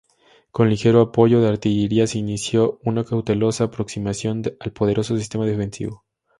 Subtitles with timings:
[0.49, 6.05] Con ligero apoyo de artillería se inició una cautelosa aproximación al poderoso sistema defensivo.